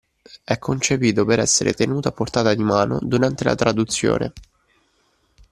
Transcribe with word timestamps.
È 0.43 0.57
concepito 0.57 1.25
per 1.25 1.37
essere 1.37 1.73
tenuto 1.73 2.07
a 2.07 2.11
portata 2.11 2.55
di 2.55 2.63
mano 2.63 2.97
durante 3.03 3.43
la 3.43 3.53
traduzione. 3.53 4.33